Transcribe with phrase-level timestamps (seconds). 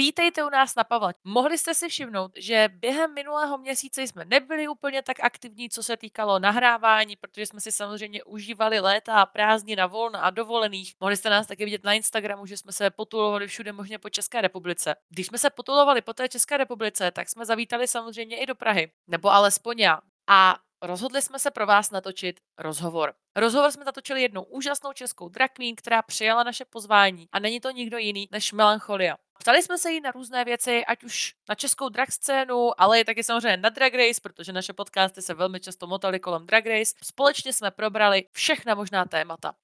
[0.00, 1.12] Vítejte u nás na Pavla.
[1.24, 5.96] Mohli jste si všimnout, že během minulého měsíce jsme nebyli úplně tak aktivní, co se
[5.96, 10.94] týkalo nahrávání, protože jsme si samozřejmě užívali léta a prázdniny na volna a dovolených.
[11.00, 14.40] Mohli jste nás taky vidět na Instagramu, že jsme se potulovali všude možně po České
[14.40, 14.94] republice.
[15.08, 18.92] Když jsme se potulovali po té České republice, tak jsme zavítali samozřejmě i do Prahy,
[19.06, 20.00] nebo alespoň já.
[20.28, 23.14] A rozhodli jsme se pro vás natočit rozhovor.
[23.36, 27.70] Rozhovor jsme natočili jednou úžasnou českou drag queen, která přijala naše pozvání a není to
[27.70, 29.16] nikdo jiný než Melancholia.
[29.38, 33.04] Ptali jsme se jí na různé věci, ať už na českou drag scénu, ale i
[33.04, 36.94] taky samozřejmě na Drag Race, protože naše podcasty se velmi často motaly kolem Drag Race.
[37.04, 39.54] Společně jsme probrali všechna možná témata.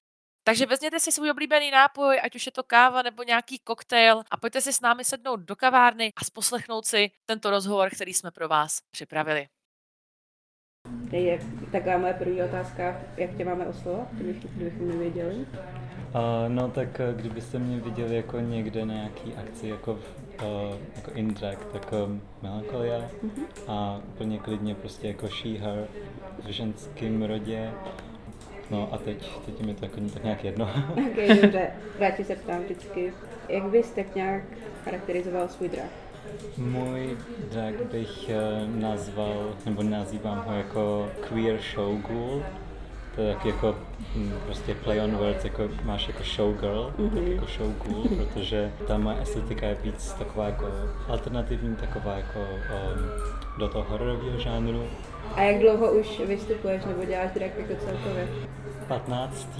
[0.43, 4.37] Takže vezměte si svůj oblíbený nápoj, ať už je to káva nebo nějaký koktejl a
[4.37, 8.47] pojďte si s námi sednout do kavárny a poslechnout si tento rozhovor, který jsme pro
[8.47, 9.47] vás připravili.
[11.11, 11.39] Je
[11.71, 14.07] taková moje první otázka, jak tě máme oslovovat,
[14.55, 15.35] kdybychom nevěděli?
[15.35, 15.41] Uh,
[16.47, 19.99] no tak eh, kdybyste mě viděli jako někde na nějaký akci jako, uh,
[20.95, 23.45] jako in drag, tak um, melancholia mm-hmm.
[23.67, 25.87] a úplně klidně prostě jako she, her
[26.45, 27.71] v ženském rodě.
[28.71, 30.69] No a teď, teď mi to jako tak nějak jedno.
[30.91, 31.71] ok, dobře.
[31.99, 33.13] Rád se ptám vždycky,
[33.49, 34.43] jak bys tak nějak
[34.83, 35.89] charakterizoval svůj drag?
[36.57, 37.17] Můj
[37.51, 42.43] drag bych uh, nazval, nebo nazývám ho jako queer showgirl.
[43.15, 43.75] To je tak jako
[44.15, 47.09] hm, prostě play on words, jako máš jako showgirl, mm-hmm.
[47.09, 50.71] tak jako showgirl, protože ta moje estetika je víc taková jako
[51.07, 53.09] alternativní, taková jako um,
[53.59, 54.83] do toho hororového žánru.
[55.35, 58.27] A jak dlouho už vystupuješ nebo děláš drag jako celkově?
[58.87, 59.59] 15.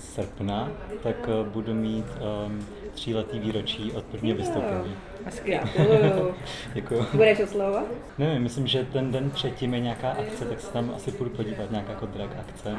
[0.00, 0.70] srpna,
[1.02, 2.06] tak uh, budu mít
[2.46, 4.96] um, tříletý výročí od prvního vystoupení.
[6.74, 7.06] Děkuju.
[7.12, 7.84] Budeš oslovovat?
[8.18, 11.70] Nevím, myslím, že ten den předtím je nějaká akce, tak se tam asi půjdu podívat,
[11.70, 12.76] nějaká jako drag akce.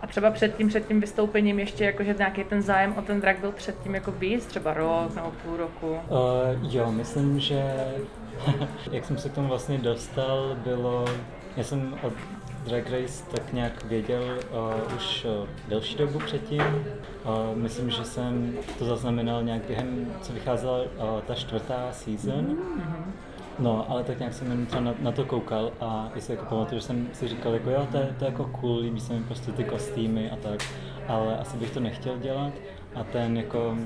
[0.00, 3.38] A třeba před tím, před tím vystoupením ještě jakože nějaký ten zájem o ten drag
[3.38, 5.90] byl předtím jako víc, třeba rok nebo půl roku?
[5.90, 7.74] Uh, jo, myslím, že
[8.92, 11.04] jak jsem se k tomu vlastně dostal, bylo,
[11.56, 12.12] já jsem od
[12.64, 16.60] Drag Race tak nějak věděl uh, už uh, delší dobu předtím.
[16.60, 22.44] Uh, myslím, že jsem to zaznamenal nějak během, co vycházela uh, ta čtvrtá season.
[22.46, 23.12] Mm-hmm.
[23.58, 26.80] No, ale tak nějak jsem jenom třeba na, na to koukal a jestli jako pamatuju,
[26.80, 29.24] že jsem si říkal, jako jo, to je, to je jako cool, líbí se mi
[29.24, 30.60] prostě ty kostýmy a tak,
[31.08, 32.52] ale asi bych to nechtěl dělat
[32.94, 33.76] a ten jako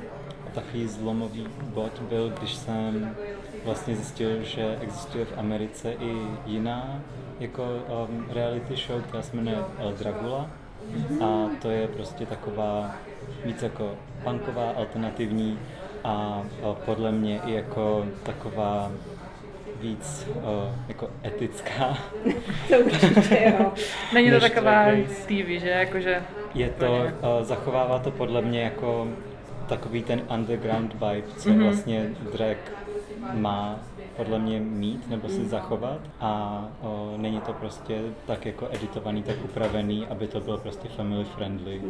[0.55, 3.17] takový zlomový bod byl, když jsem
[3.65, 7.01] vlastně zjistil, že existuje v Americe i jiná
[7.41, 7.63] jako
[8.09, 10.51] um, reality show, která se jmenuje El Dragula.
[11.25, 12.95] A to je prostě taková
[13.45, 15.59] víc jako punková, alternativní
[16.05, 18.91] a, a podle mě i jako taková
[19.81, 20.43] víc uh,
[20.89, 21.99] jako etická.
[22.69, 23.73] to určitě, jo.
[24.15, 24.87] Není to taková
[25.27, 25.69] TV, že?
[25.69, 26.23] Jakože
[26.55, 29.09] je to, uh, zachovává to podle mě jako
[29.69, 31.63] takový ten underground vibe, co mm-hmm.
[31.63, 32.57] vlastně drag
[33.33, 33.81] má
[34.17, 39.37] podle mě mít nebo si zachovat a o, není to prostě tak jako editovaný, tak
[39.45, 41.83] upravený, aby to bylo prostě family friendly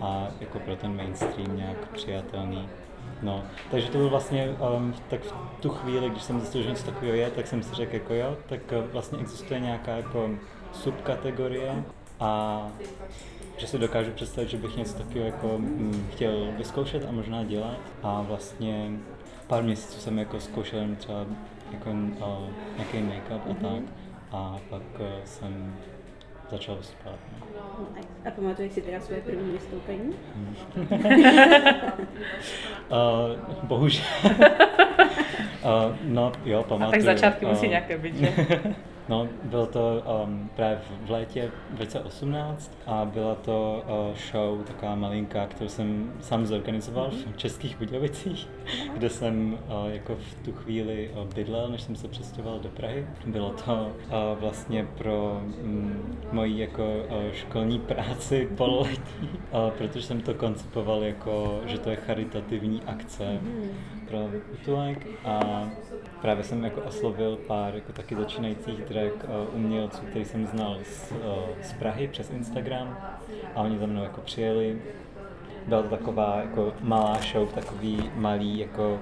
[0.00, 2.68] a jako pro ten mainstream nějak přijatelný.
[3.22, 6.86] No, takže to bylo vlastně, um, tak v tu chvíli, když jsem zjistil, že něco
[6.86, 10.30] takového je, tak jsem si řekl jako jo, tak uh, vlastně existuje nějaká jako
[10.72, 11.84] subkategorie
[12.20, 12.66] a
[13.56, 17.78] že si dokážu představit, že bych něco takového jako hm, chtěl vyzkoušet a možná dělat
[18.02, 18.90] a vlastně
[19.46, 21.26] pár měsíců jsem jako zkoušel třeba
[21.72, 23.82] jako uh, nějaký make-up a tak.
[24.32, 25.76] A pak uh, jsem
[26.50, 27.18] začal vystupovat.
[27.56, 27.86] No.
[28.26, 30.14] A pamatuješ si teda svoje první vystoupení?
[30.34, 30.56] Hmm.
[32.90, 34.04] uh, bohužel.
[34.24, 36.88] uh, no jo, pamatuju.
[36.88, 38.34] A tak začátky uh, musí nějaké být, že?
[39.10, 45.46] No, bylo to um, právě v létě 2018 a byla to uh, show, taková malinká,
[45.46, 48.48] kterou jsem sám zorganizoval v Českých Budějovicích,
[48.94, 53.06] kde jsem uh, jako v tu chvíli uh, bydlel, než jsem se přestěhoval do Prahy.
[53.26, 60.20] Bylo to uh, vlastně pro um, moji jako uh, školní práci pololetí, uh, protože jsem
[60.20, 63.99] to koncipoval jako, že to je charitativní akce mm-hmm.
[64.10, 65.64] Pro Utulek a
[66.20, 71.12] právě jsem jako oslovil pár jako taky začínajících drag uh, umělců, který jsem znal z,
[71.12, 71.18] uh,
[71.62, 72.98] z Prahy přes Instagram
[73.54, 74.78] a oni za mnou jako přijeli.
[75.66, 79.00] Byla to taková jako malá show, takový malý jako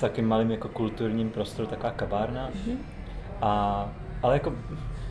[0.00, 2.50] takým malým jako kulturním prostoru, taková kavárna.
[2.50, 2.76] Mm-hmm.
[3.42, 3.88] A,
[4.22, 4.52] ale jako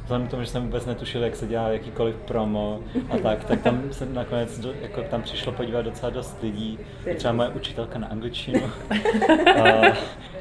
[0.05, 2.79] vzhledem k tomu, že jsem vůbec netušil, jak se dělá jakýkoliv promo
[3.09, 6.79] a tak, tak tam se nakonec do, jako tam přišlo podívat docela dost lidí.
[7.15, 8.61] Třeba moje učitelka na angličtinu.
[9.63, 9.97] a,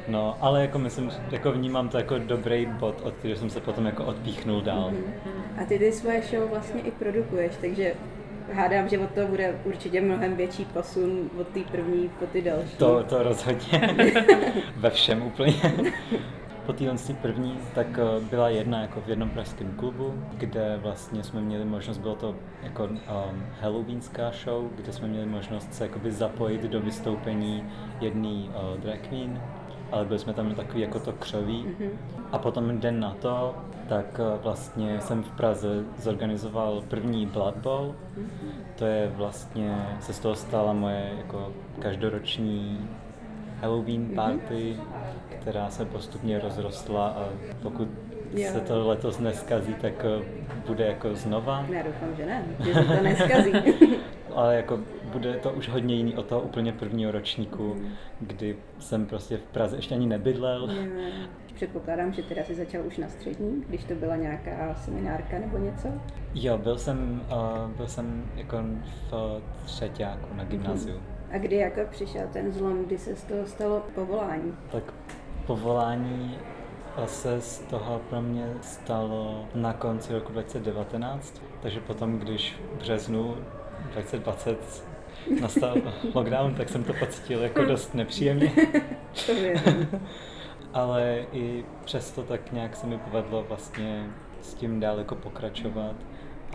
[0.07, 3.85] no, ale jako myslím, jako vnímám to jako dobrý bod, od kterého jsem se potom
[3.85, 4.91] jako odpíchnul dál.
[4.91, 5.61] Mm-hmm.
[5.61, 7.93] A ty ty svoje show vlastně i produkuješ, takže
[8.53, 12.77] hádám, že od toho bude určitě mnohem větší posun od té první po ty další.
[12.77, 13.95] To, to rozhodně.
[14.75, 15.53] Ve všem úplně.
[16.65, 21.41] Po téhle první tak eh, byla jedna jako v jednom pražském klubu, kde vlastně jsme
[21.41, 22.99] měli možnost, bylo to jako um,
[23.61, 27.63] halloweenská show, kde jsme měli možnost se jakoby zapojit do vystoupení
[28.01, 29.41] jedné uh, drag queen,
[29.91, 31.65] ale byli jsme tam takový jako to křoví.
[31.65, 31.89] Mm-hmm.
[32.31, 33.55] A potom den na to,
[33.89, 37.95] tak uh, vlastně jsem v Praze zorganizoval první Blood Bowl.
[38.17, 38.51] Mm-hmm.
[38.75, 42.89] To je vlastně, se z toho stala moje jako každoroční
[43.65, 44.15] Halloween mhm.
[44.15, 45.37] party, mm-hmm.
[45.39, 47.29] která se postupně rozrostla a
[47.61, 47.87] pokud
[48.33, 48.49] jo.
[48.51, 50.25] se to letos neskazí, tak eh,
[50.67, 51.65] bude jako znova.
[51.69, 53.51] Já doufám, že ne, že se to neskazí.
[54.35, 54.79] Ale jako
[55.11, 57.89] bude to už hodně jiný od toho úplně prvního ročníku, mm.
[58.21, 60.71] kdy jsem prostě v Praze ještě ani nebydlel.
[60.71, 61.11] Jo.
[61.55, 65.87] Předpokládám, že teda jsi začal už na střední, když to byla nějaká seminárka nebo něco?
[66.33, 68.57] Jo, byl jsem, uh, byl jsem jako
[69.11, 70.95] v třetíku na gymnáziu.
[70.95, 71.14] Mm.
[71.35, 74.57] A kdy jako přišel ten zlom, kdy se z toho stalo povolání?
[74.71, 74.83] Tak
[75.47, 76.37] povolání
[77.05, 83.37] se z toho pro mě stalo na konci roku 2019, takže potom, když v březnu
[83.91, 84.83] 2020
[85.41, 85.75] nastal
[86.13, 88.51] lockdown, tak jsem to pocítil jako dost nepříjemně.
[90.73, 94.05] Ale i přesto tak nějak se mi povedlo vlastně
[94.41, 95.95] s tím dál jako pokračovat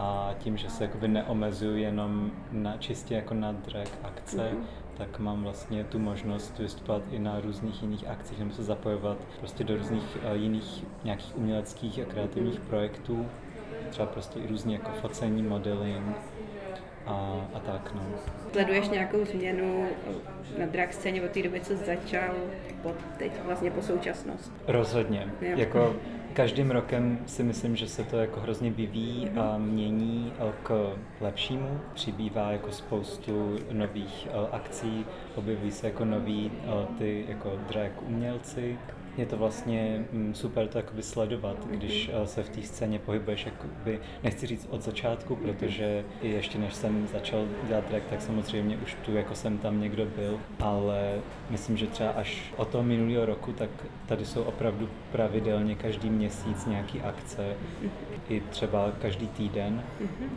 [0.00, 4.64] a tím, že se jakoby neomezuju jenom na čistě jako na drag akce, mm-hmm.
[4.96, 9.64] tak mám vlastně tu možnost vystupovat i na různých jiných akcích nebo se zapojovat prostě
[9.64, 12.68] do různých uh, jiných nějakých uměleckých a kreativních mm-hmm.
[12.68, 13.26] projektů,
[13.90, 16.16] třeba prostě i různě jako focení, modeling,
[17.06, 17.92] a, a tak.
[17.94, 18.02] No.
[18.52, 19.88] Sleduješ nějakou změnu
[20.58, 22.34] na drag scéně od té doby, co začal,
[22.82, 24.52] po teď vlastně po současnost?
[24.68, 25.32] Rozhodně.
[25.40, 25.58] Jo.
[25.58, 25.96] Jako
[26.32, 30.32] každým rokem si myslím, že se to jako hrozně vyvíjí a mění
[30.62, 31.80] k lepšímu.
[31.94, 38.78] Přibývá jako spoustu nových eh, akcí, objevují se jako noví eh, ty jako drag umělci,
[39.20, 43.46] je to vlastně mm, super to jakoby sledovat, když eh, se v té scéně pohybuješ,
[43.46, 48.78] jakoby, nechci říct od začátku, protože i ještě než jsem začal dělat drag, tak samozřejmě
[48.82, 51.18] už tu jako jsem tam někdo byl, ale
[51.50, 53.70] myslím, že třeba až od toho minulého roku, tak
[54.06, 57.54] tady jsou opravdu pravidelně každý měsíc nějaký akce,
[58.28, 59.82] i třeba každý týden.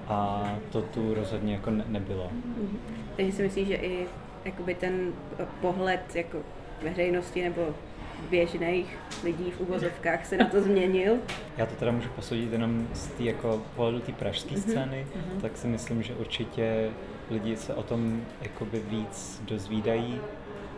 [0.07, 2.31] A to tu rozhodně jako ne- nebylo.
[3.15, 4.05] Takže si myslíš, že i
[4.45, 5.13] jakoby ten
[5.61, 6.37] pohled jako
[6.83, 7.61] veřejnosti nebo
[8.29, 11.17] běžných lidí v uvozovkách se na to změnil.
[11.57, 14.61] Já to teda můžu posoudit jenom z té jako pohledu té pražské mm-hmm.
[14.61, 15.41] scény, mm-hmm.
[15.41, 16.89] tak si myslím, že určitě
[17.31, 20.19] lidi se o tom jakoby víc dozvídají,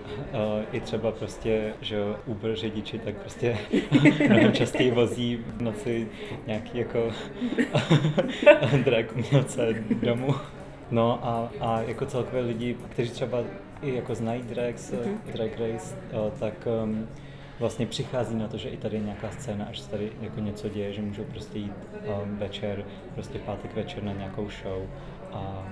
[0.06, 3.58] Uh, I třeba prostě, že Uber řidiči tak prostě
[4.30, 6.08] mnohem častěji vozí v noci
[6.48, 7.12] nějaký jako
[8.86, 10.36] drag umělce domů.
[10.92, 13.44] No a, a jako celkově lidi, kteří třeba
[13.82, 15.18] i jako znají drags, mm-hmm.
[15.34, 17.08] drag race, uh, tak um,
[17.60, 20.70] vlastně přichází na to, že i tady je nějaká scéna, až se tady jako něco
[20.70, 21.74] děje, že můžou prostě jít
[22.24, 24.84] um, večer, prostě pátek večer na nějakou show
[25.32, 25.68] a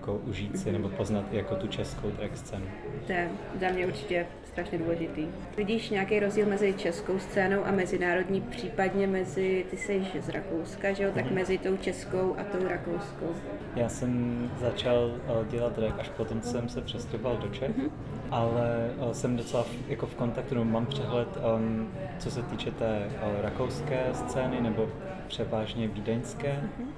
[0.00, 2.66] jako užít si nebo poznat i jako tu českou drag scénu.
[3.06, 3.28] To je
[3.60, 5.26] za mě určitě strašně důležitý.
[5.56, 11.02] Vidíš nějaký rozdíl mezi českou scénou a mezinárodní, případně mezi, ty jsi z Rakouska, že
[11.02, 11.34] jo, tak mm-hmm.
[11.34, 13.34] mezi tou českou a tou rakouskou?
[13.76, 17.90] Já jsem začal uh, dělat drag až potom, co jsem se přestěhoval do Čech, mm-hmm.
[18.30, 21.88] ale uh, jsem docela v, jako v kontaktu, no, mám přehled, um,
[22.18, 24.88] co se týče té uh, rakouské scény nebo
[25.28, 26.60] převážně vídeňské.
[26.62, 26.88] Mm-hmm.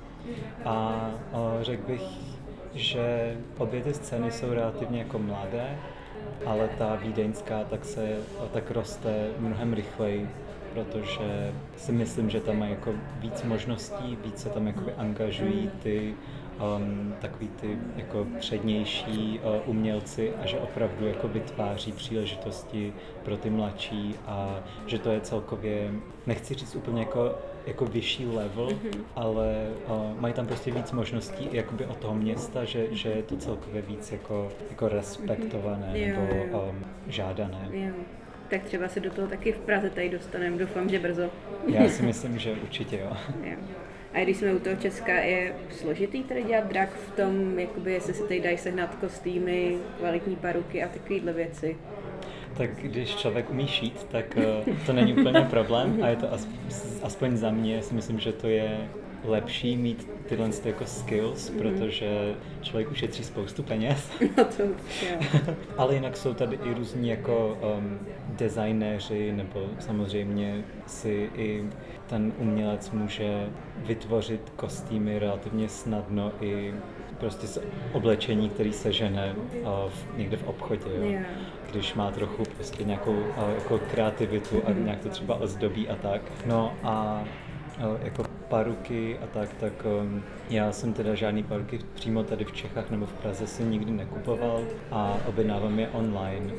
[0.65, 1.11] A
[1.61, 2.03] řekl bych,
[2.75, 5.79] že obě ty scény jsou relativně jako mladé,
[6.47, 8.17] ale ta vídeňská tak se
[8.53, 10.29] tak roste mnohem rychleji,
[10.73, 16.15] protože si myslím, že tam mají jako víc možností, víc se tam jakoby angažují ty
[16.77, 22.93] um, takový ty jako přednější uh, umělci a že opravdu jako vytváří příležitosti
[23.25, 25.91] pro ty mladší a že to je celkově,
[26.27, 27.35] nechci říct úplně jako
[27.67, 29.01] jako vyšší level, mm-hmm.
[29.17, 33.37] ale uh, mají tam prostě víc možností jakoby od toho města, že, že je to
[33.37, 36.31] celkově víc jako, jako respektované mm-hmm.
[36.31, 37.69] nebo um, žádané.
[37.71, 37.93] Jo.
[38.49, 41.31] Tak třeba se do toho taky v Praze tady dostaneme, doufám, že brzo.
[41.67, 43.17] Já si myslím, že určitě jo.
[43.45, 43.57] jo.
[44.15, 48.15] A když jsme u toho Česka, je složitý tady dělat drag v tom, jakoby, jestli
[48.15, 51.77] se tady dají sehnat kostýmy, kvalitní paruky a takovéhle věci?
[52.57, 56.49] Tak když člověk umí šít, tak uh, to není úplně problém a je to as,
[57.03, 58.89] aspoň za mě, si myslím, že to je
[59.25, 61.59] lepší mít tyhle jako skills, mm.
[61.59, 64.11] protože člověk ušetří spoustu peněz.
[64.37, 64.63] No to
[65.79, 71.65] Ale jinak jsou tady i různí jako um, designéři, nebo samozřejmě si i
[72.07, 76.75] ten umělec může vytvořit kostýmy relativně snadno i
[77.23, 77.59] prostě z
[77.93, 81.03] oblečení, který se žene uh, v, někde v obchodě, jo?
[81.03, 81.19] Jo.
[81.71, 86.23] když má trochu prostě nějakou uh, jako kreativitu a nějak to třeba ozdobí a tak.
[86.47, 87.25] No a
[87.79, 92.53] uh, jako paruky a tak, tak um, já jsem teda žádný paruky přímo tady v
[92.53, 94.61] Čechách nebo v Praze si nikdy nekupoval
[94.91, 96.53] a objednávám je online.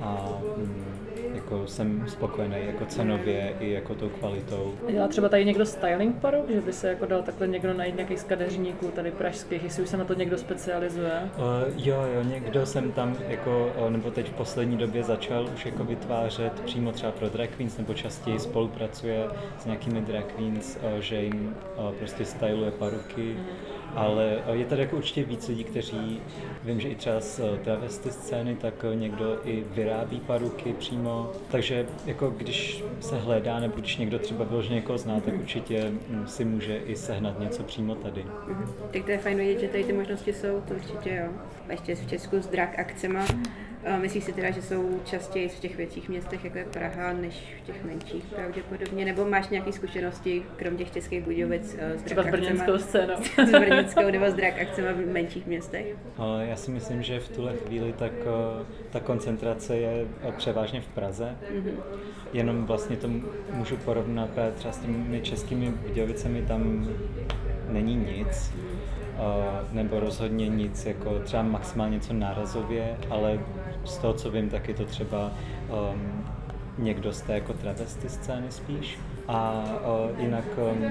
[0.00, 0.95] A mm,
[1.46, 4.74] jako jsem spokojený jako cenově i jako tou kvalitou.
[4.90, 8.20] Dělá třeba tady někdo styling paru, že by se jako dal takhle někdo najít nějakých
[8.20, 11.30] z kadeřníků tady pražských, jestli už se na to někdo specializuje?
[11.38, 15.66] Uh, jo, jo, někdo jsem tam jako, uh, nebo teď v poslední době začal už
[15.66, 19.24] jako vytvářet přímo třeba pro drag queens, nebo častěji spolupracuje
[19.58, 23.36] s nějakými drag queens, uh, že jim uh, prostě styluje paruky.
[23.96, 26.20] Ale je tady jako určitě víc lidí, kteří,
[26.64, 31.32] vím, že i třeba z uh, travesty scény, tak uh, někdo i vyrábí paruky přímo.
[31.50, 36.26] Takže jako když se hledá, nebo když někdo třeba vyloženě někoho zná, tak určitě mm,
[36.26, 38.24] si může i sehnat něco přímo tady.
[38.48, 38.72] Mhm.
[38.92, 41.32] Tak to je fajn vidět, že tady ty možnosti jsou, to určitě jo.
[41.70, 43.24] Ještě v Česku s drag akcema.
[44.00, 47.66] Myslíš si teda, že jsou častěji v těch větších městech, jako je Praha, než v
[47.66, 49.04] těch menších pravděpodobně?
[49.04, 53.14] Nebo máš nějaké zkušenosti, krom těch českých Budějovic, eh, s Třeba drag s brněnskou scénou.
[53.46, 55.86] s brněnskou nebo s drag akcema v menších městech?
[56.16, 60.80] Ale já si myslím, že v tuhle chvíli tak eh, ta koncentrace je eh, převážně
[60.80, 61.36] v Praze.
[62.32, 63.08] Jenom vlastně to
[63.52, 66.88] můžu porovnat třeba s těmi českými Budějovicemi, tam
[67.68, 68.52] není nic.
[69.18, 73.38] eh, nebo rozhodně nic, jako třeba maximálně něco nárazově, ale
[73.86, 75.30] z toho, co vím, tak je to třeba
[75.92, 76.24] um,
[76.78, 78.98] někdo z té jako travesty scény spíš.
[79.28, 79.64] A
[80.14, 80.90] uh, jinak um,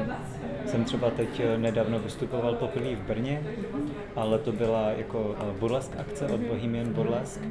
[0.65, 3.43] jsem třeba teď eh, nedávno vystupoval poprvé v Brně,
[4.15, 7.41] ale to byla jako uh, burlesk akce od Bohemian Burlesk.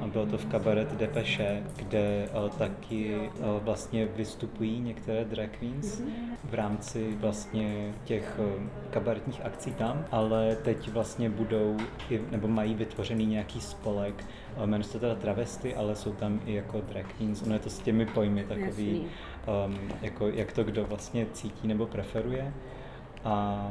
[0.00, 6.02] A bylo to v kabaret Depeche, kde uh, taky uh, vlastně vystupují některé drag queens
[6.44, 11.76] v rámci vlastně těch uh, kabaretních akcí tam, ale teď vlastně budou,
[12.30, 16.54] nebo mají vytvořený nějaký spolek, uh, jmenuje se to teda travesty, ale jsou tam i
[16.54, 19.06] jako drag queens, ono je to s těmi pojmy takový, Jasný.
[19.66, 22.52] um, jako jak to kdo vlastně cítí nebo preferuje.
[23.24, 23.66] A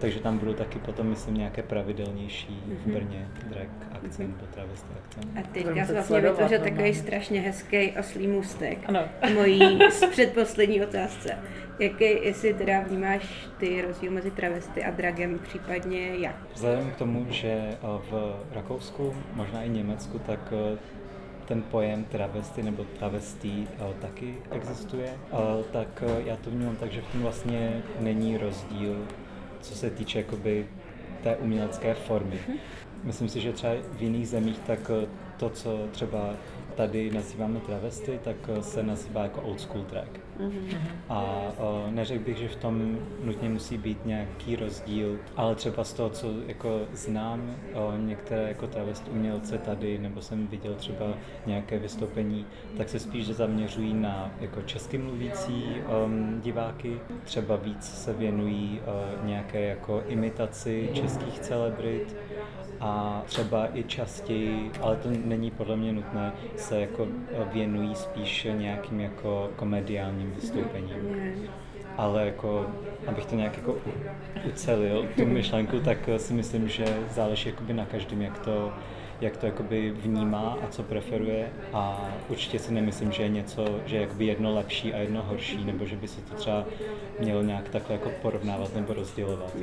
[0.00, 5.20] takže tam budou taky potom, myslím, nějaké pravidelnější v Brně drag akce nebo travesty akce.
[5.40, 6.70] A teďka jsi vlastně vytvořil normálně.
[6.70, 8.78] takový strašně hezký oslý můstek.
[8.86, 9.00] Ano.
[9.34, 9.78] Mojí
[10.10, 11.38] předposlední otázce.
[11.78, 16.36] Jaký, jestli teda vnímáš ty rozdíl mezi travesty a dragem, případně jak?
[16.54, 20.78] Vzhledem k tomu, že eh, v Rakousku, možná i Německu, tak eh,
[21.44, 25.08] ten pojem travesty nebo travestí eh, taky existuje,
[25.72, 29.06] tak já to vnímám tak, že v tom vlastně není rozdíl,
[29.60, 30.66] co se týče jakoby
[31.22, 32.38] té umělecké formy.
[33.04, 36.34] Myslím si, že třeba v jiných zemích tak eh, to, co třeba
[36.76, 40.08] tady nazýváme travesty, tak eh, se nazývá jako old school drag.
[41.08, 45.92] A uh, neřekl bych, že v tom nutně musí být nějaký rozdíl, ale třeba z
[45.92, 51.06] toho, co jako znám uh, některé jako travest umělce tady, nebo jsem viděl třeba
[51.46, 52.46] nějaké vystoupení,
[52.76, 55.64] tak se spíš zaměřují na jako česky mluvící
[56.04, 62.16] um, diváky, třeba víc se věnují uh, nějaké jako imitaci českých celebrit,
[62.80, 67.06] a třeba i častěji, ale to není podle mě nutné, se jako
[67.52, 70.94] věnují spíš nějakým jako komediálním vystoupením.
[71.96, 72.66] Ale jako,
[73.06, 73.76] abych to nějak jako
[74.48, 78.72] ucelil, tu myšlenku, tak si myslím, že záleží jakoby na každém, jak to,
[79.20, 83.96] jak to jakoby vnímá a co preferuje a určitě si nemyslím, že je něco, že
[83.96, 86.64] je jakoby jedno lepší a jedno horší, nebo že by se to třeba
[87.20, 89.56] mělo nějak takhle jako porovnávat nebo rozdělovat.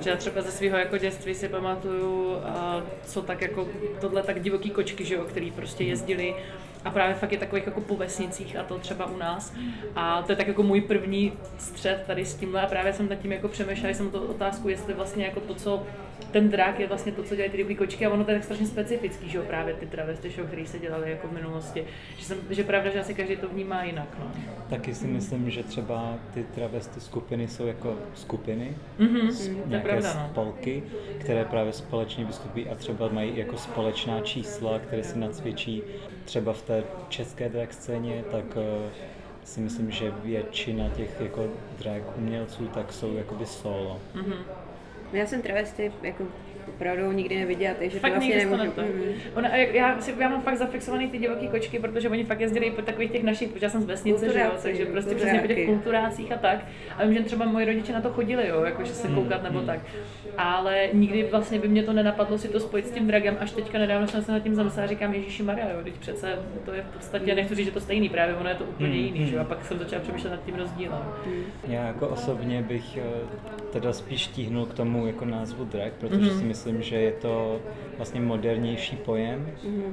[0.00, 3.68] Že já třeba ze svého jako dětství si pamatuju, a co tak jako
[4.00, 6.34] tohle tak divoký kočky, že jo, který prostě jezdili
[6.84, 9.54] a právě fakt je takových jako po vesnicích a to třeba u nás.
[9.96, 13.14] A to je tak jako můj první střed tady s tímhle a právě jsem nad
[13.16, 15.82] tím jako přemýšlela, jsem to otázku, jestli vlastně jako to, co
[16.30, 18.44] ten drák je vlastně to, co dělají ty divoký kočky a ono to je tak
[18.44, 21.84] strašně specifický, že jo, právě ty travesty show, které se dělaly jako v minulosti.
[22.18, 24.30] Že, jsem, že pravda, že asi každý to vnímá jinak, no.
[24.70, 30.02] Taky si myslím, že třeba ty travesty skupiny jsou jako skupiny, Mhm, s- je nějaké
[30.02, 30.28] pravda, no.
[30.30, 30.82] spolky,
[31.18, 35.82] které právě společně vystupují a třeba mají jako společná čísla, které si nacvičí
[36.24, 38.90] třeba v té české drag scéně, tak eh,
[39.44, 41.46] si myslím, že většina těch jako
[41.78, 44.00] drag umělců tak jsou jakoby solo.
[44.14, 44.34] Mhm.
[45.12, 46.24] Já jsem travesty jako
[46.74, 48.70] opravdu nikdy neviděla, takže to Fakt vlastně nikdy nemůžu.
[48.70, 48.82] to.
[48.82, 48.88] Mm.
[49.34, 52.82] Ona, já, si, já mám fakt zafixovaný ty divoký kočky, protože oni fakt jezdili po
[52.82, 55.66] takových těch našich, protože já jsem z vesnice, že jo, takže prostě přesně po těch
[55.66, 56.58] kulturácích a tak.
[56.98, 59.78] A vím, že třeba moji rodiče na to chodili, jo, jakože se koukat nebo tak.
[60.38, 63.78] Ale nikdy vlastně by mě to nenapadlo si to spojit s tím dragem, až teďka
[63.78, 66.82] nedávno jsem se nad tím zamyslela a říkám, Ježíši Maria, jo, teď přece to je
[66.82, 69.34] v podstatě, nechci říct, že to stejný, právě ono je to úplně Mm, jiný, že
[69.34, 69.48] jo, a mm.
[69.48, 70.98] pak jsem začala přemýšlet nad tím rozdílem.
[71.68, 73.02] Já jako osobně bych eh,
[73.72, 76.38] teda spíš tíhnul k tomu jako názvu drag, protože Mhm.
[76.38, 77.60] si myslím, že je to
[77.96, 79.50] vlastně modernější pojem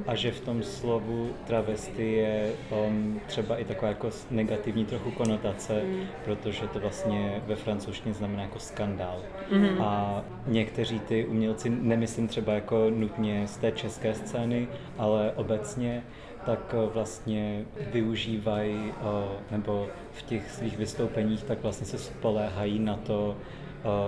[0.08, 2.52] a že v tom slovu travesty je
[2.88, 5.82] um, třeba i taková jako negativní trochu konotace,
[6.26, 9.22] protože to vlastně ve francouzštině znamená jako skandál.
[9.80, 16.04] A někteří ty umělci, nemyslím třeba jako nutně z té české scény, ale obecně,
[16.46, 19.04] tak eh, vlastně využívají, eh,
[19.52, 23.38] nebo v těch svých vystoupeních, tak vlastně se spoléhají na to,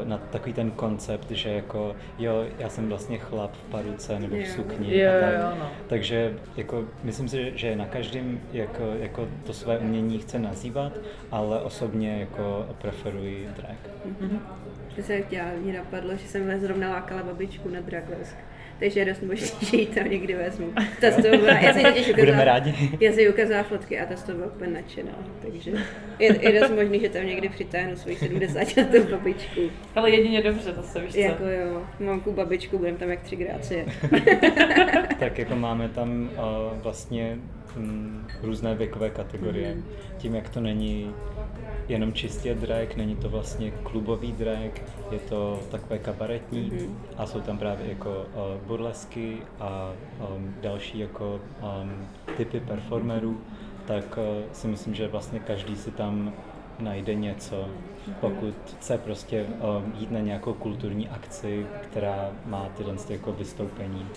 [0.03, 4.47] na takový ten koncept, že jako jo, já jsem vlastně chlap v paruce nebo v
[4.47, 5.33] sukni Jo, a tak.
[5.33, 5.69] jo, no.
[5.87, 10.93] Takže jako, myslím si, že na každém jako, jako to své umění chce nazývat,
[11.31, 13.77] ale osobně jako preferuji drag.
[14.95, 18.35] To se chtěla, mě napadlo, že jsem zrovna lákala babičku na Draglesk.
[18.79, 20.73] Takže je dost možný, že ji tam někdy vezmu.
[21.01, 22.89] Ta z toho byla, já jsem jí totiž ukázala, Budeme rádi.
[22.99, 25.11] Já si ukázala fotky a ta z toho byla úplně nadšená.
[25.41, 25.71] Takže
[26.19, 29.61] je, je dost možný, že tam někdy přitáhnu svoji 70 letou babičku.
[29.95, 31.19] Ale jedině dobře zase, víš co?
[31.19, 33.85] Jako jo, mamku, babičku, budeme tam jak tři grácie.
[35.19, 37.37] tak jako máme tam uh, vlastně
[37.75, 39.75] mm, různé věkové kategorie.
[39.75, 39.83] Mhm.
[40.17, 41.11] Tím, jak to není
[41.87, 44.71] jenom čistě drag, není to vlastně klubový drag,
[45.11, 46.97] je to takové kabaretní Mhm.
[47.17, 49.91] a jsou tam právě jako uh, burlesky a
[50.35, 51.39] um, další jako
[51.81, 53.41] um, typy performerů,
[53.85, 56.33] tak uh, si myslím, že vlastně každý si tam
[56.79, 57.69] najde něco,
[58.19, 64.07] pokud chce prostě um, jít na nějakou kulturní akci, která má tyhle ty jako vystoupení.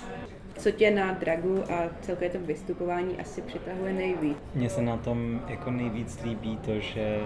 [0.59, 4.37] Co tě na dragu a celkové to vystupování asi přitahuje nejvíc?
[4.55, 7.21] Mně se na tom jako nejvíc líbí to, že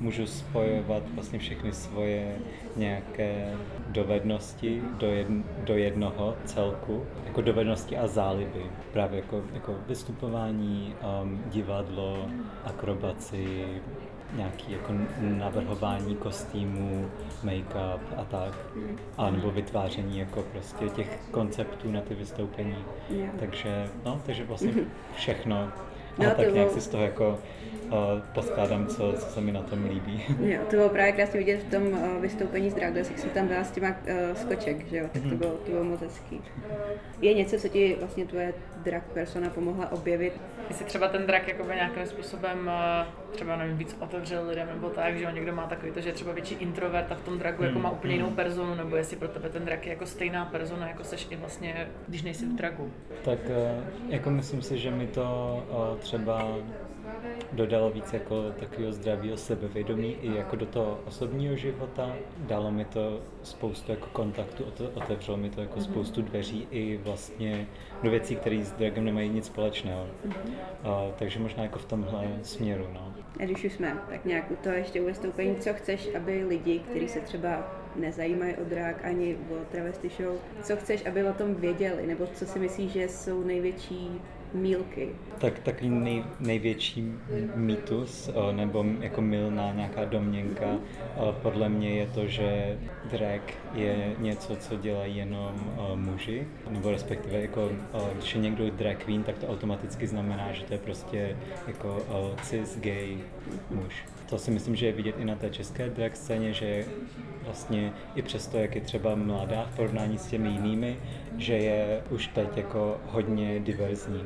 [0.00, 2.36] můžu spojovat vlastně všechny svoje
[2.76, 3.54] nějaké
[3.88, 8.62] dovednosti do, jedn, do jednoho celku, jako dovednosti a záliby.
[8.92, 12.28] Právě jako, jako vystupování, um, divadlo,
[12.64, 13.66] akrobaci,
[14.36, 17.10] nějaký jako navrhování kostýmů,
[17.44, 18.52] make-up a tak.
[19.18, 22.76] A nebo vytváření jako prostě těch konceptů na ty vystoupení.
[23.10, 23.26] Jo.
[23.38, 24.72] Takže, no, takže vlastně
[25.16, 25.72] všechno.
[26.18, 27.38] No, A to tak nějak bylo- si z toho jako
[27.84, 27.92] uh,
[28.34, 30.24] poskládám, co, co se mi na tom líbí.
[30.40, 33.46] Jo, to bylo právě krásně vidět v tom uh, vystoupení z Dragles, jak jsem tam
[33.48, 33.94] byla s těma uh,
[34.36, 36.40] skoček, že jo, tak to bylo, to bylo moc hezký.
[37.20, 40.40] Je něco, co ti vlastně tvoje drag persona pomohla objevit?
[40.68, 45.18] Jestli třeba ten drak jakoby nějakým způsobem eh, třeba nevím, víc otevřel lidem nebo tak,
[45.18, 47.62] že jo, někdo má takový to, že je třeba větší introvert a v tom draku
[47.62, 48.36] jako Hmm, má úplně jinou hmm.
[48.36, 51.88] personu, nebo jestli pro tebe ten drak je jako stejná persona, jako seš i vlastně,
[52.08, 52.90] když nejsi v draku.
[53.24, 56.56] Tak uh, jako myslím si, že mi to uh, třeba
[57.52, 62.12] dodalo víc jako takového zdravého sebevědomí i jako do toho osobního života.
[62.38, 67.66] Dalo mi to spoustu jako kontaktu, ote- otevřelo mi to jako spoustu dveří i vlastně
[68.02, 70.06] do věcí, které s dragem nemají nic společného.
[70.24, 70.32] Uh,
[71.18, 73.12] takže možná jako v tomhle směru, no.
[73.40, 76.78] A když už jsme tak nějak u toho ještě u vystoupení, co chceš, aby lidi,
[76.78, 81.54] kteří se třeba nezajímají o drag ani o travesty show, co chceš, aby o tom
[81.54, 84.20] věděli, nebo co si myslíš, že jsou největší
[84.54, 85.08] mílky?
[85.38, 87.12] Tak takový nej, největší
[87.54, 90.66] mýtus o, nebo jako milná nějaká domněnka
[91.16, 92.78] o, podle mě je to, že
[93.10, 93.40] drag
[93.74, 97.70] je něco, co dělají jenom o, muži, nebo respektive jako,
[98.14, 101.36] když je někdo drag queen, tak to automaticky znamená, že to je prostě
[101.66, 102.02] jako
[102.42, 103.18] cis gay
[103.70, 104.04] muž.
[104.30, 106.84] To si myslím, že je vidět i na té české drag scéně, že
[107.44, 110.96] vlastně i přesto, jak je třeba mladá v porovnání s těmi jinými,
[111.38, 114.22] že je už teď jako hodně diverzní.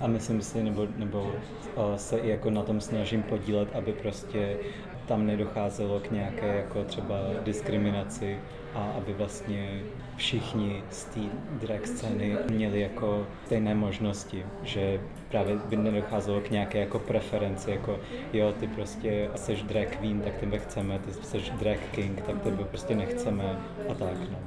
[0.00, 4.56] A myslím si, nebo, nebo uh, se i jako na tom snažím podílet, aby prostě
[5.06, 8.38] tam nedocházelo k nějaké jako třeba diskriminaci
[8.74, 9.80] a aby vlastně
[10.20, 11.20] všichni z té
[11.66, 18.00] drag scény měli jako stejné možnosti, že právě by nedocházelo k nějaké jako preferenci, jako
[18.32, 22.64] jo, ty prostě seš drag queen, tak tebe chceme, ty seš drag king, tak tebe
[22.64, 23.44] prostě nechceme
[23.90, 24.38] a tak, no.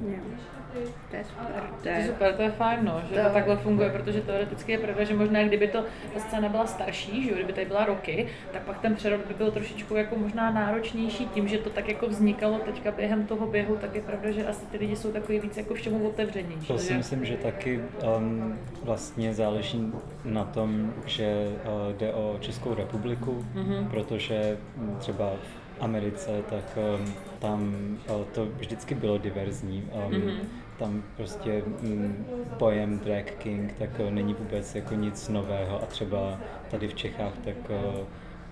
[1.10, 1.62] To je super.
[1.76, 4.72] To To je super, to je fajn, no, že to, To- takhle funguje, protože teoreticky
[4.72, 5.84] je pravda, že možná kdyby to
[6.14, 9.34] ta scéna byla starší, že jo, kdyby tady byla roky, tak pak ten přerod by
[9.34, 13.76] byl trošičku jako možná náročnější tím, že to tak jako vznikalo teďka během toho běhu,
[13.76, 16.66] tak je pravda, že asi ty lidi jsou takový víc jako všemu otevřenější.
[16.66, 17.80] To si myslím, že taky
[18.16, 19.92] um, vlastně záleží
[20.24, 23.88] na tom, že uh, jde o Českou republiku, Mhm.
[23.90, 24.58] protože
[24.98, 27.74] třeba v Americe, tak um, tam
[28.10, 29.82] uh, to vždycky bylo diverzní.
[30.06, 30.30] Um, Mhm.
[30.78, 32.26] tam prostě mm,
[32.58, 36.38] pojem drag king tak uh, není vůbec jako nic nového a třeba
[36.70, 38.00] tady v Čechách tak uh,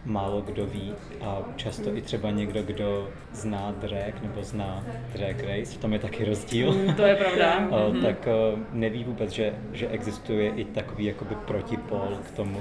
[0.05, 5.73] málo kdo ví a často i třeba někdo, kdo zná drag nebo zná drag race,
[5.73, 7.59] v tom je taky rozdíl, Mm, To je pravda.
[7.89, 12.61] uh, tak uh, neví vůbec, že, že existuje i takový jakoby protipol k tomu.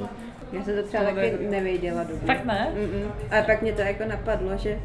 [0.54, 2.26] Já jsem to třeba To taky by- nevěděla dobře.
[2.28, 2.72] Fakt ne?
[2.76, 3.12] Mm-mm.
[3.32, 4.80] Ale pak mě to jako napadlo, že,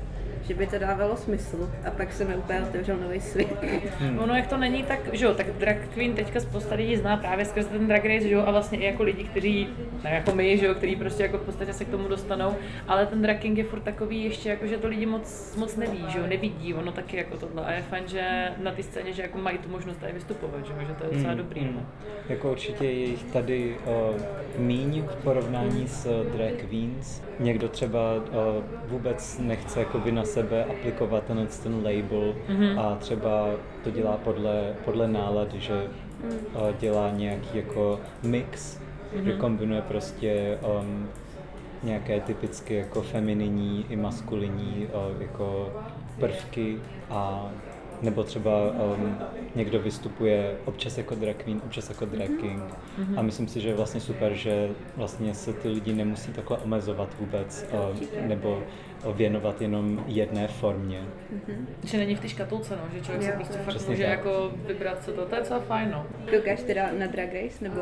[0.48, 3.62] že by to dávalo smysl a pak se mi úplně otevřel nový svět.
[3.98, 4.18] Hmm.
[4.18, 7.44] Ono jak to není, tak, že jo, tak drag queen teďka spousta lidí zná právě
[7.44, 9.68] skrze ten drag race, že jo, a vlastně i jako lidi, kteří,
[10.04, 12.54] ne jako my, že jo, kteří prostě jako v podstatě se k tomu dostanou,
[12.88, 16.04] ale ten drag king je furt takový ještě jako, že to lidi moc, moc neví,
[16.08, 19.22] že jo, nevidí, ono taky jako tohle a je fajn, že na té scéně, že
[19.22, 21.74] jako mají tu možnost tady vystupovat, že jo, že to je docela Mm, dobrý, mm.
[21.74, 21.86] no.
[22.28, 24.20] Jako určitě je jich tady uh,
[24.60, 27.22] míň v porovnání s uh, drag queens.
[27.40, 28.22] Někdo třeba uh,
[28.86, 32.78] vůbec nechce jakoby na sebe aplikovat ten, ten label Mhm.
[32.78, 33.48] a třeba
[33.84, 35.86] to dělá podle, podle nálady, že
[36.24, 38.80] uh, dělá nějaký jako mix,
[39.24, 41.08] že kombinuje prostě um,
[41.82, 45.72] nějaké typicky jako femininní i maskulinní uh, jako
[46.20, 46.76] prvky
[47.10, 47.50] a
[48.02, 49.18] nebo třeba um,
[49.54, 52.62] někdo vystupuje občas jako drag queen, občas jako drag king.
[53.16, 57.08] A myslím si, že je vlastně super, že vlastně se ty lidi nemusí takhle omezovat
[57.20, 58.62] vůbec uh, nebo
[59.14, 61.02] věnovat jenom jedné formě.
[61.84, 64.10] Že není v té škatulce, no, že člověk Jo, si prostě fakt přesně může tak.
[64.18, 66.06] jako vybrat co to, to je docela fajn, no.
[66.30, 67.80] Koukáš teda na Drag Race nebo,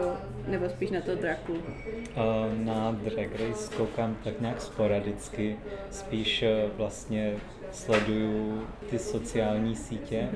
[0.48, 1.52] nebo spíš na to Draku?
[1.52, 5.56] Uh, Na Drag Race koukám tak nějak sporadicky,
[5.90, 7.32] spíš uh, vlastně
[7.72, 10.28] sleduju ty sociální sítě,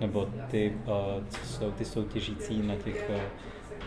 [0.00, 3.10] nebo ty, uh, co jsou ty soutěžící na těch,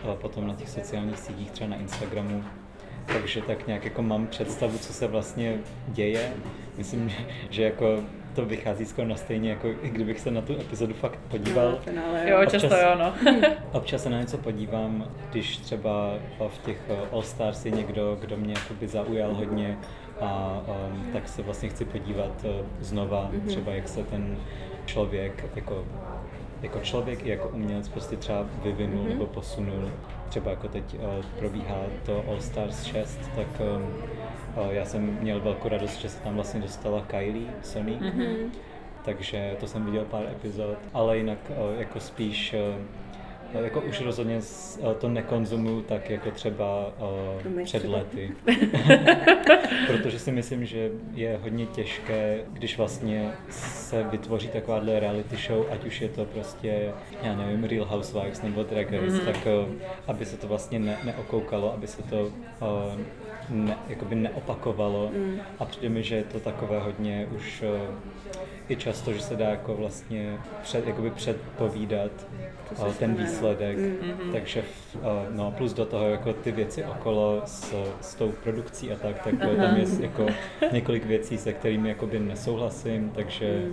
[0.04, 2.44] uh, potom na těch sociálních sítích, třeba na Instagramu.
[3.12, 6.32] Takže tak nějak jako mám představu, co se vlastně děje.
[6.78, 7.16] Myslím, že,
[7.50, 8.00] že jako
[8.34, 11.70] to vychází skoro na stejně, jako i kdybych se na tu epizodu fakt podíval.
[11.70, 13.14] No, finále, Jo, Občas- často jo, no.
[13.72, 16.14] Občas se na něco podívám, když třeba
[16.48, 16.78] v těch
[17.12, 19.78] All Stars je někdo, kdo mě jakoby zaujal hodně
[20.20, 20.60] a
[20.92, 23.46] um, tak se vlastně chci podívat uh, znova, mm-hmm.
[23.46, 24.36] třeba jak se ten
[24.86, 25.84] člověk jako,
[26.62, 29.08] jako člověk i jako umělec prostě třeba vyvinul mm-hmm.
[29.08, 29.90] nebo posunul.
[30.30, 33.82] Třeba jako teď uh, probíhá to All Stars 6, tak um,
[34.64, 37.98] uh, já jsem měl velkou radost, že se tam vlastně dostala Kylie Sony.
[38.00, 38.50] Mm-hmm
[39.04, 42.78] takže to jsem viděl pár epizod, ale jinak eh, jako spíš eh,
[43.54, 44.40] jako už rozhodně
[44.82, 46.92] eh, to nekonzumuju tak jako třeba
[47.48, 48.32] my před lety.
[49.86, 55.84] Protože si myslím, že je hodně těžké, když vlastně se vytvoří takováhle reality show, ať
[55.84, 59.24] už je to prostě, já nevím, Real Housewives nebo Drag Race, mm-hmm.
[59.24, 62.30] tak eh, aby se to vlastně ne, neokoukalo, aby se to
[62.62, 63.04] eh,
[63.50, 65.10] ne, jakoby neopakovalo.
[65.14, 65.40] Mm.
[65.58, 69.48] A přijde mi, že je to takové hodně už eh, i často, že se dá
[69.48, 72.10] jako vlastně před, jakoby předpovídat
[72.72, 73.16] eh, ten no.
[73.40, 73.78] Výsledek.
[73.78, 74.32] Mm.
[74.32, 78.92] Takže v, eh, no plus do toho jako ty věci okolo s, s tou produkcí
[78.92, 80.26] a tak, tak eh, tam je jako
[80.72, 83.64] několik věcí, se kterými jakoby nesouhlasím, takže,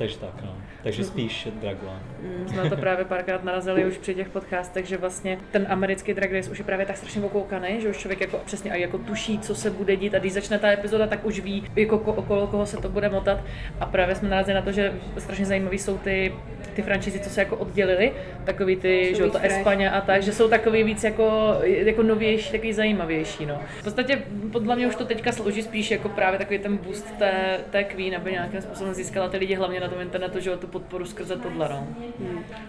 [0.00, 0.56] takže tak no.
[0.82, 2.00] Takže spíš Dragula.
[2.46, 6.32] Jsme na to právě párkrát narazili už při těch podcastech, že vlastně ten americký drag
[6.32, 9.38] race už je právě tak strašně okoukaný, že už člověk jako přesně a jako tuší,
[9.38, 12.46] co se bude dít a když začne ta epizoda, tak už ví, jako ko- okolo
[12.46, 13.40] koho se to bude motat.
[13.80, 16.34] A právě jsme narazili na to, že strašně zajímavý jsou ty,
[16.74, 18.12] ty franšízy, co se jako oddělili,
[18.44, 19.38] takový ty, že to.
[19.38, 23.60] Espaně a tak, že jsou takový víc jako, jako novější, takový zajímavější, no.
[23.80, 24.18] V podstatě
[24.52, 28.16] podle mě už to teďka slouží spíš jako právě takový ten boost té, té Queen,
[28.16, 31.36] aby nějakým způsobem získala ty lidi hlavně na tom internetu, že jo, tu podporu skrze
[31.36, 31.86] tohle, no.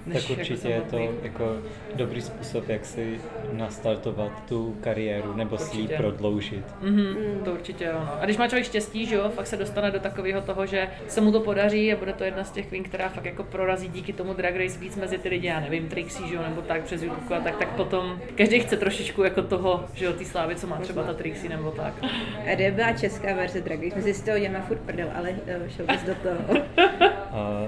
[0.06, 1.58] Než Tak jako určitě je to jako
[1.96, 3.20] dobrý způsob, jak si
[3.52, 5.98] nastartovat tu kariéru nebo si ji Určitě.
[5.98, 6.66] prodloužit.
[6.82, 7.92] Mhm, to určitě jo.
[7.94, 8.14] No.
[8.22, 11.22] A když má člověk štěstí, že jo, fakt se dostane do takového toho, že se
[11.22, 14.14] mu to podaří a bude to jedna z těch queen, která fakt jako prorazí díky
[14.14, 17.04] tomu Drag Race víc mezi ty lidi, já nevím, Trixie, že jo, nebo tak přes
[17.04, 20.68] YouTube a tak, tak potom každý chce trošičku jako toho, že jo, ty slávy, co
[20.68, 21.94] má třeba ta Trixie nebo tak.
[22.52, 23.96] A kde byla česká verze Drag Race?
[23.96, 26.64] My si z toho děláme furt prdel, ale uh, šel bys do toho.
[27.34, 27.68] A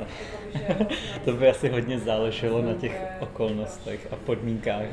[1.25, 4.85] to by asi hodně záleželo na těch okolnostech a podmínkách,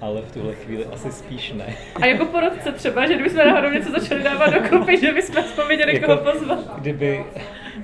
[0.00, 1.76] ale v tuhle chvíli asi spíš ne.
[2.02, 5.94] A jako porodce třeba, že kdybychom náhodou něco začali dávat dokupy, že bychom aspoň věděli,
[5.94, 6.58] Jako- koho pozvat.
[6.78, 7.24] Kdyby,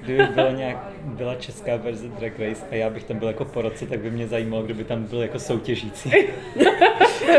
[0.02, 3.86] kdyby byla, nějak, byla česká verze Drag Race a já bych tam byl jako porodce,
[3.86, 6.10] tak by mě zajímalo, kdo by tam byl jako soutěžící.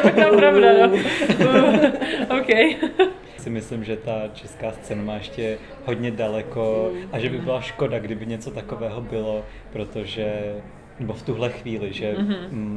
[0.03, 0.93] To je pravda, no.
[2.39, 2.49] OK.
[3.43, 7.99] Si myslím, že ta česká scéna má ještě hodně daleko a že by byla škoda,
[7.99, 10.55] kdyby něco takového bylo, protože,
[10.99, 12.15] nebo v tuhle chvíli, že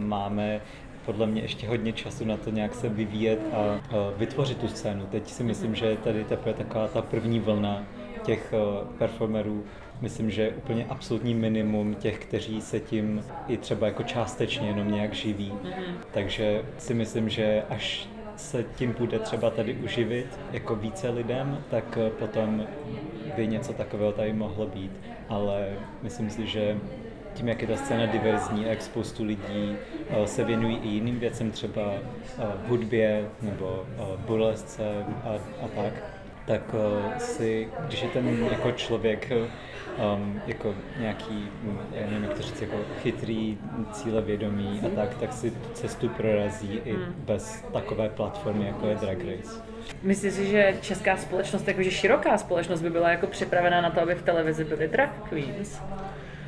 [0.05, 0.61] máme
[1.07, 3.81] podle mě ještě hodně času na to nějak se vyvíjet a, a
[4.17, 5.07] vytvořit tu scénu.
[5.07, 7.83] Teď si myslím, že je tady teprve taková ta první vlna
[8.23, 9.65] těch uh, performerů
[10.01, 15.15] myslím, že úplně absolutní minimum těch, kteří se tím i třeba jako částečně jenom nějak
[15.15, 15.53] živí.
[15.53, 15.95] Mm-hmm.
[16.13, 21.99] Takže si myslím, že až se tím bude třeba tady uživit jako více lidem, tak
[22.07, 22.67] eh, potom
[23.37, 24.93] by něco takového tady mohlo být.
[25.29, 25.69] Ale
[26.03, 26.77] myslím si, že
[27.35, 29.77] tím, jak je ta scéna diverzní jak spoustu lidí
[30.19, 33.87] uh, se věnují i jiným věcem, třeba uh, hudbě nebo
[34.27, 35.29] burlesce a,
[35.65, 35.93] a tak,
[36.47, 36.63] tak
[37.19, 39.33] si, když je ten jako člověk
[40.17, 41.49] um, jako nějaký,
[41.93, 43.59] já nevím, jak to říct, jako chytrý,
[43.93, 47.15] cílevědomý a tak, tak si tu cestu prorazí i Hmm.
[47.19, 49.61] bez takové platformy, jako je Drag Race.
[50.03, 54.15] Myslíš si, že česká společnost, jakože široká společnost by byla jako připravená na to, aby
[54.15, 55.81] v televizi byly drag queens?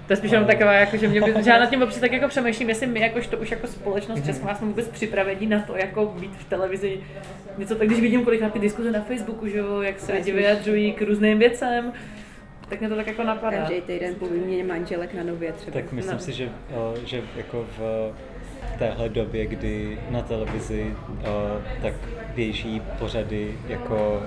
[0.07, 2.13] To je spíš jenom taková, jako, že, mě by, že já nad tím občas tak
[2.13, 5.77] jako přemýšlím, jestli my jakož to už jako společnost česká jsme vůbec připraveni na to,
[5.77, 7.01] jako být v televizi.
[7.59, 10.93] Něco tak, když vidím kolikrát ty diskuze na Facebooku, že jo, jak se lidi vyjadřují
[10.93, 11.93] k různým věcem,
[12.69, 13.57] tak mě to tak jako napadá.
[13.59, 15.73] Každý týden po výměně manželek na nově třeba.
[15.81, 16.21] Tak myslím No.
[16.21, 18.13] si, že, uh, že jako v
[18.79, 21.27] téhle době, kdy na televizi uh,
[21.83, 21.95] tak
[22.35, 24.23] běží pořady jako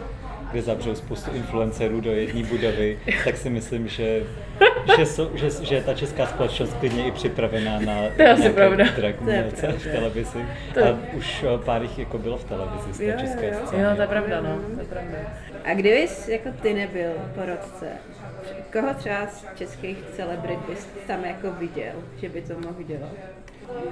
[0.51, 4.23] kde zavřou spoustu influencerů do jedné budovy, tak si myslím, že,
[4.97, 7.95] že, jsou, že, že je ta česká společnost klidně i připravená na
[8.37, 8.85] To je pravda.
[8.95, 10.39] drag umělce v televizi.
[10.73, 13.53] To A už pár jich jako bylo v televizi z té Jo, jo, české jo.
[13.65, 13.83] scény.
[13.83, 15.17] Jo, to je pravda, no, to je pravda.
[15.65, 17.85] A kdyby jsi jako ty nebyl porodce,
[18.73, 23.11] koho třeba z českých celebrit bys tam jako viděl, že by to mohl dělat?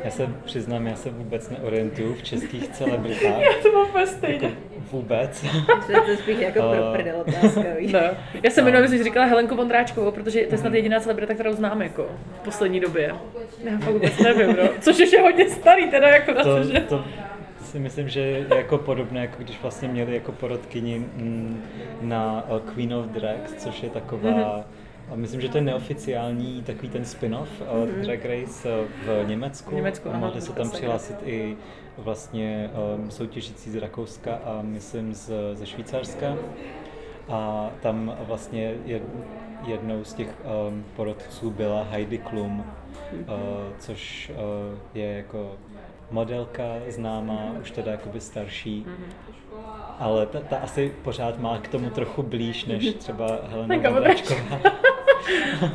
[0.03, 3.41] Já se přiznám, já se vůbec neorientuju v českých celebritách.
[3.41, 4.51] Já to mám úplně stejně.
[4.91, 5.45] Vůbec.
[5.85, 6.97] To je to spíš jako pro Eh.
[6.97, 7.63] prdel otázka?
[7.91, 7.99] No.
[8.43, 11.81] Já jsem minulý měsíc říkala Helenku Vondráčkovou, protože to je snad jediná celebrita, kterou znám
[11.81, 13.15] jako v poslední době.
[13.63, 14.69] Já fakt vůbec nevím, no.
[14.81, 16.79] Což už je hodně starý teda jako na to, to, že...
[16.79, 17.05] to
[17.69, 21.63] si myslím, že je jako podobné, jako když vlastně měli jako porodkyni mm,
[22.01, 24.63] na uh, Queen of Drags, což je taková, Mhm.
[25.11, 29.71] a myslím, že to je neoficiální takový ten spin-off uh, Drag Race uh, v Německu.
[29.71, 31.57] V Německu, a ano, mohli se tam přihlásit i
[31.97, 36.35] vlastně um, soutěžící z Rakouska a myslím z, ze Švýcarska.
[37.29, 39.03] A tam vlastně jed,
[39.67, 40.27] jednou z těch
[40.69, 42.65] um, porodců byla Heidi Klum,
[43.13, 43.25] uh,
[43.79, 45.55] což uh, je jako
[46.11, 48.85] modelka známá, už teda jakoby starší,
[49.99, 54.59] ale ta, ta asi pořád má k tomu trochu blíž než třeba Helena Lenka Vondráčková.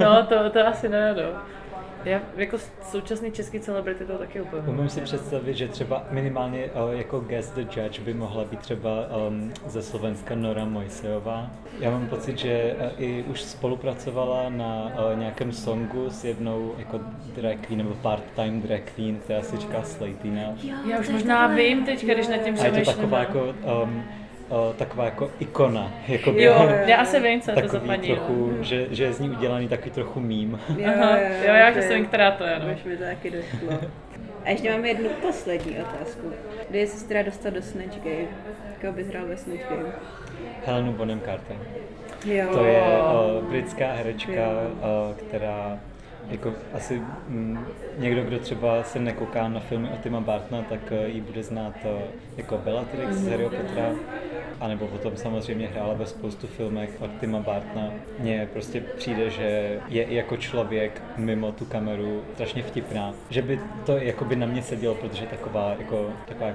[0.00, 1.40] No, to, to asi ne, no.
[2.04, 4.62] Já jako současný český celebrity to taky úplně.
[4.66, 8.90] Umím si představit, že třeba minimálně uh, jako guest the judge by mohla být třeba
[9.28, 11.50] um, ze Slovenska Nora Mojsejová.
[11.80, 17.00] Já mám pocit, že uh, i už spolupracovala na uh, nějakém songu s jednou jako
[17.36, 20.42] drag queen nebo part-time drag queen, která se říká Slatina.
[20.90, 22.96] Já už možná vím teďka, když nad tím A je to přemýšlím.
[22.96, 23.24] taková no.
[23.24, 24.04] jako, um,
[24.48, 25.92] uh, taková jako ikona.
[26.08, 28.08] Jakoby, Jo, já asi vím, co je to za takový paní.
[28.08, 28.64] trochu, no.
[28.64, 30.60] že, že je z ní udělaný takový trochu mím.
[30.86, 32.74] Aha, jo, já už asi vím, která to je, no.
[32.74, 33.78] Už mi to taky došlo.
[34.44, 36.32] A ještě máme jednu poslední otázku.
[36.70, 38.26] Kdy jsi teda dostal do Snatch Game?
[38.80, 39.92] Koho bys hrál ve Snatch Game?
[40.66, 41.56] Helenu Bonham Carter.
[42.26, 42.46] Jo.
[42.52, 45.78] To je uh, britská herečka, uh, která
[46.28, 47.64] jako asi mm,
[47.98, 51.74] někdo, kdo třeba se nekouká na filmy o Tima Bartona, tak uh, ji bude znát
[51.84, 52.02] uh,
[52.36, 53.90] jako Bellatrix z Harry Pottera,
[54.60, 57.90] anebo potom samozřejmě hrála ve spoustu filmech od Tima Bartona.
[58.18, 63.60] Mně prostě přijde, že je i jako člověk mimo tu kameru strašně vtipná, že by
[63.86, 66.50] to jakoby na mě sedělo, protože je taková, jako, taková.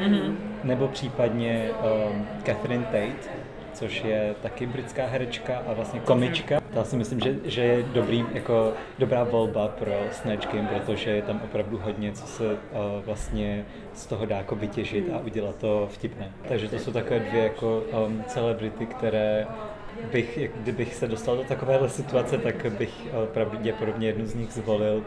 [0.00, 0.38] Mhm.
[0.64, 1.70] Nebo případně
[2.12, 3.39] um, Catherine Tate,
[3.72, 6.60] což je taky britská herečka a vlastně komička.
[6.72, 11.22] Já si myslím, že, že je dobrý, jako dobrá volba pro Snatch Game, protože je
[11.22, 12.58] tam opravdu hodně, co se uh,
[13.04, 16.32] vlastně z toho dá jako vytěžit a udělat to vtipné.
[16.48, 19.46] Takže to jsou takové dvě jako um, celebrity, které
[20.12, 24.96] bych, kdybych se dostal do takovéhle situace, tak bych uh, pravděpodobně jednu z nich zvolil.
[24.96, 25.04] Uh,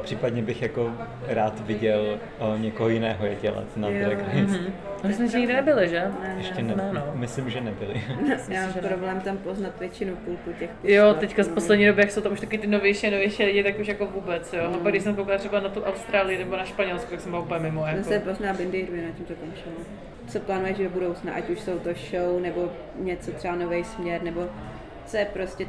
[0.00, 0.92] případně bych jako
[1.26, 2.18] rád viděl
[2.54, 4.38] uh, někoho jiného je dělat na Jo, Drag Race.
[4.58, 4.72] Mhm.
[5.06, 6.10] My jsme ještě nikdy nebyli, že?
[6.22, 6.74] Ne, Ještě ne.
[6.76, 7.12] ne, Ne, no.
[7.14, 8.02] myslím, že nebyli.
[8.48, 11.54] Já mám problém tam poznat většinu půlku těch Jo, postav, teďka z no.
[11.54, 14.06] poslední doby, jak jsou tam už taky ty novější a novější lidi, tak už jako
[14.06, 14.62] vůbec, jo.
[14.74, 17.42] A pak když jsem koukala třeba na tu Austrálii nebo na Španělsko, tak jsem byla
[17.42, 18.08] úplně mimo, Jsem jako.
[18.08, 19.74] se pozná Bindy na tím to končilo.
[20.32, 24.48] Co plánuješ do budoucna, ať už jsou to show, nebo něco třeba nový směr, nebo
[25.06, 25.66] co je prostě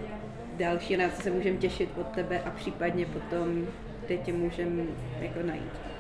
[0.58, 3.68] další, na co se můžeme těšit od tebe a případně potom,
[4.06, 4.84] kde tě můžeme
[5.22, 5.93] jako najít.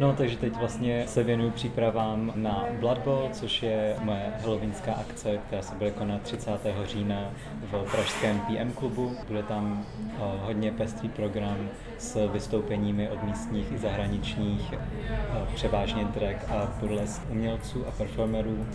[0.00, 5.38] No, takže teď vlastně se věnuju přípravám na Blood Bowl, což je moje halloweenská akce,
[5.46, 6.50] která se bude konat 30.
[6.84, 7.30] října
[7.60, 9.16] v pražském PM klubu.
[9.28, 16.36] Bude tam uh, hodně pestrý program s vystoupeními od místních i zahraničních, uh, převážně drag
[16.50, 18.66] a burlesk umělců a performerů.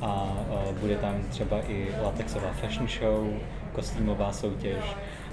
[0.00, 3.28] A uh, bude tam třeba i latexová fashion show,
[3.72, 4.84] kostýmová soutěž.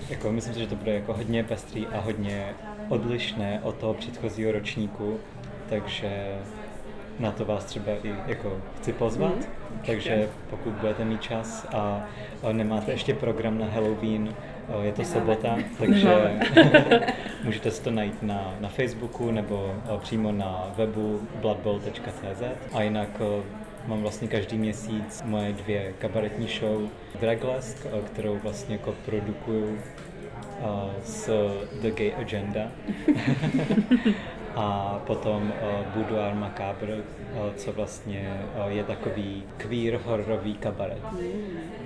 [0.10, 2.46] Jako, myslím si, že to bude jako hodně pestrý a hodně
[2.90, 5.20] odlišné od toho předchozího ročníku,
[5.70, 6.36] takže
[7.20, 9.36] na to vás třeba i jako chci pozvat.
[9.36, 9.46] Mhm,
[9.86, 12.06] Takže pokud budete mít čas a,
[12.52, 14.36] nemáte ještě program na Halloween,
[14.82, 16.40] je to sobota, takže
[17.44, 23.10] můžete si to najít na, na Facebooku nebo přímo na webu bloodbowl.cz a jinak
[23.86, 26.90] mám vlastně každý měsíc moje dvě kabaretní show
[27.20, 29.80] Draglesk, o, kterou vlastně jako produkuju
[30.62, 31.30] o, s
[31.82, 32.72] The Gay Agenda.
[34.56, 37.02] A potom uh, Boudoir Macabre, uh,
[37.56, 41.02] co vlastně uh, je takový queer hororový kabaret.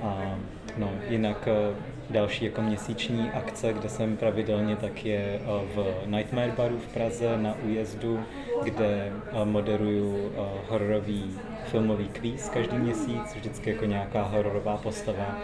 [0.01, 0.37] A
[0.77, 1.77] no, jinak uh,
[2.09, 7.37] další jako měsíční akce, kde jsem pravidelně, tak je uh, v Nightmare Baru v Praze
[7.37, 8.19] na újezdu,
[8.63, 15.37] kde uh, moderuju uh, hororový filmový kvíz každý měsíc, vždycky jako nějaká hororová postava,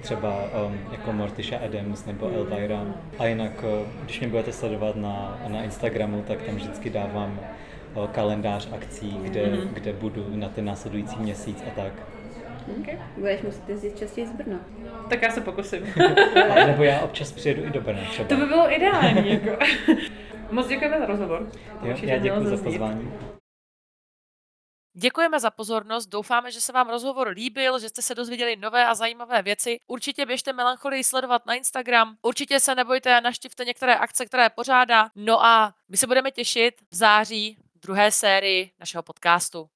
[0.00, 0.34] třeba
[0.66, 2.86] um, jako Morticia Adams nebo Elvira.
[3.18, 7.40] A jinak, uh, když mě budete sledovat na, na Instagramu, tak tam vždycky dávám
[8.12, 9.68] kalendář akcí, kde, mm-hmm.
[9.72, 11.92] kde budu na ten následující měsíc a tak.
[12.80, 12.98] Okay.
[13.16, 14.58] Budeš muset jezdit častěji z Brna.
[15.08, 15.86] Tak já se pokusím.
[16.50, 18.28] A, nebo já občas přijedu i do Brna třeba.
[18.28, 19.30] To by bylo ideální.
[19.30, 19.50] Jako.
[20.54, 21.50] Moc děkujeme za rozhovor.
[21.80, 23.12] To jo, určitě já děkuji za pozvání.
[24.96, 28.94] Děkujeme za pozornost, doufáme, že se vám rozhovor líbil, že jste se dozvěděli nové a
[28.94, 29.76] zajímavé věci.
[29.86, 35.08] Určitě běžte Melancholii sledovat na Instagram, určitě se nebojte, naštivte některé akce, které pořádá.
[35.14, 39.68] No a my se budeme těšit v září druhé sérii našeho podcastu.